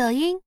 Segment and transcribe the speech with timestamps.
[0.00, 0.40] 抖音。